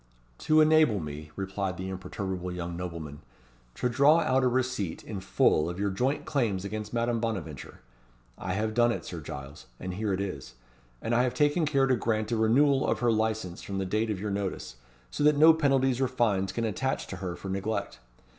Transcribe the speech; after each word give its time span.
"To 0.39 0.61
enable 0.61 0.99
me," 0.99 1.29
replied 1.35 1.77
the 1.77 1.87
imperturbable 1.87 2.51
young 2.51 2.75
nobleman, 2.75 3.21
"to 3.75 3.87
draw 3.87 4.21
out 4.21 4.43
a 4.43 4.47
receipt 4.47 5.03
in 5.03 5.19
full 5.19 5.69
of 5.69 5.79
your 5.79 5.91
joint 5.91 6.25
claims 6.25 6.65
against 6.65 6.91
Madame 6.91 7.19
Bonaventure. 7.19 7.81
I 8.35 8.53
have 8.53 8.73
done 8.73 8.91
it, 8.91 9.05
Sir 9.05 9.19
Giles; 9.21 9.67
and 9.79 9.93
here 9.93 10.11
it 10.11 10.19
is. 10.19 10.55
And 11.03 11.13
I 11.13 11.21
have 11.21 11.35
taken 11.35 11.67
care 11.67 11.85
to 11.85 11.95
grant 11.95 12.31
a 12.31 12.35
renewal 12.35 12.87
of 12.87 12.97
her 13.01 13.11
licence 13.11 13.61
from 13.61 13.77
the 13.77 13.85
date 13.85 14.09
of 14.09 14.19
your 14.19 14.31
notice; 14.31 14.77
so 15.11 15.23
that 15.23 15.37
no 15.37 15.53
penalties 15.53 16.01
or 16.01 16.07
fines 16.07 16.51
can 16.51 16.65
attach 16.65 17.05
to 17.05 17.17
her 17.17 17.35
for 17.35 17.49
neglect. 17.49 17.99